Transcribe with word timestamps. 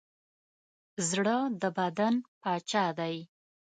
زړه 1.09 1.37
د 1.61 1.63
بدن 1.77 2.13
پاچا 2.41 2.85
دی. 2.99 3.15